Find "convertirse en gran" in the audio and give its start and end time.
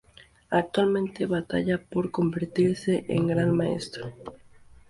2.09-3.55